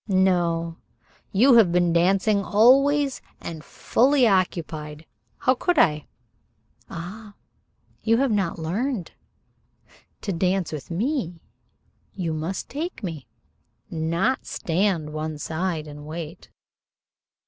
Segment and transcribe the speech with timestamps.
[0.07, 0.77] "No.
[1.31, 5.05] You have been dancing always, and fully occupied.
[5.37, 6.07] How could I?"
[6.89, 7.35] "Ah,
[8.01, 9.11] you have not learned.
[10.21, 11.39] To dance with me
[12.15, 13.27] you must take me,
[13.91, 16.49] not stand one side and wait."